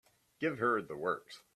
Give 0.39 0.57
her 0.57 0.81
the 0.81 0.95
works. 0.97 1.43